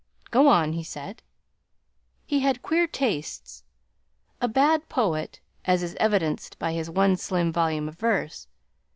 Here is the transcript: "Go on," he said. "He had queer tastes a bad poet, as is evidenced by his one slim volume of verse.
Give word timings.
"Go 0.31 0.47
on," 0.47 0.73
he 0.73 0.81
said. 0.81 1.21
"He 2.25 2.39
had 2.39 2.63
queer 2.63 2.87
tastes 2.87 3.63
a 4.41 4.47
bad 4.47 4.89
poet, 4.89 5.41
as 5.65 5.83
is 5.83 5.95
evidenced 5.99 6.57
by 6.57 6.71
his 6.73 6.89
one 6.89 7.17
slim 7.17 7.53
volume 7.53 7.87
of 7.87 7.99
verse. 7.99 8.47